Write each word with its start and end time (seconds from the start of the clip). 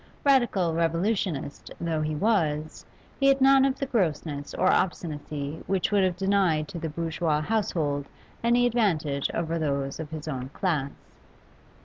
Radical 0.23 0.73
revolutionist 0.73 1.69
though 1.79 2.01
he 2.01 2.15
was, 2.15 2.83
he 3.19 3.27
had 3.27 3.39
none 3.39 3.65
of 3.65 3.77
the 3.77 3.85
grossness 3.85 4.51
or 4.55 4.65
obstinacy 4.71 5.61
which 5.67 5.91
would 5.91 6.03
have 6.03 6.17
denied 6.17 6.67
to 6.69 6.79
the 6.79 6.89
bourgeois 6.89 7.39
household 7.39 8.07
any 8.43 8.65
advantage 8.65 9.29
over 9.35 9.59
those 9.59 9.99
of 9.99 10.09
his 10.09 10.27
own 10.27 10.49
class. 10.55 10.89